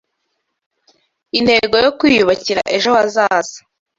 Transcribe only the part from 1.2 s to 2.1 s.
intego yo